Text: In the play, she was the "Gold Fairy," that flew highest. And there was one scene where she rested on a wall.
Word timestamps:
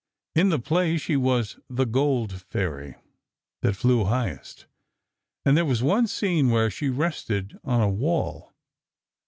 In 0.33 0.49
the 0.49 0.57
play, 0.57 0.97
she 0.97 1.15
was 1.15 1.59
the 1.69 1.85
"Gold 1.85 2.41
Fairy," 2.49 2.95
that 3.61 3.75
flew 3.75 4.05
highest. 4.05 4.65
And 5.45 5.55
there 5.55 5.63
was 5.63 5.83
one 5.83 6.07
scene 6.07 6.49
where 6.49 6.71
she 6.71 6.89
rested 6.89 7.59
on 7.63 7.81
a 7.83 7.87
wall. 7.87 8.51